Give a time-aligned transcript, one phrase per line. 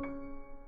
[0.00, 0.59] うん。